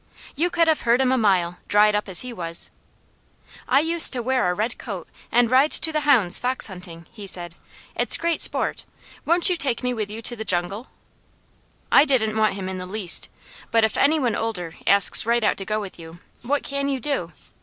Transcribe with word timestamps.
You 0.35 0.49
could 0.49 0.67
have 0.67 0.81
heard 0.81 0.99
him 0.99 1.11
a 1.11 1.17
mile, 1.19 1.59
dried 1.67 1.93
up 1.95 2.09
as 2.09 2.21
he 2.21 2.33
was. 2.33 2.71
"I 3.67 3.81
used 3.81 4.11
to 4.13 4.23
wear 4.23 4.49
a 4.49 4.55
red 4.55 4.79
coat 4.79 5.07
and 5.31 5.51
ride 5.51 5.69
to 5.73 5.91
the 5.93 5.99
hounds 5.99 6.39
fox 6.39 6.65
hunting," 6.65 7.05
he 7.11 7.27
said. 7.27 7.53
"It's 7.95 8.17
great 8.17 8.41
sport. 8.41 8.85
Won't 9.25 9.47
you 9.47 9.55
take 9.55 9.83
me 9.83 9.93
with 9.93 10.09
you 10.09 10.23
to 10.23 10.35
the 10.35 10.43
jungle?" 10.43 10.87
I 11.91 12.05
didn't 12.05 12.35
want 12.35 12.55
him 12.55 12.67
in 12.67 12.79
the 12.79 12.87
least, 12.87 13.29
but 13.69 13.83
if 13.83 13.95
any 13.95 14.17
one 14.19 14.35
older 14.35 14.75
asks 14.87 15.27
right 15.27 15.43
out 15.43 15.57
to 15.57 15.65
go 15.65 15.79
with 15.79 15.99
you, 15.99 16.17
what 16.41 16.63
can 16.63 16.89
you 16.89 16.99
do? 16.99 17.33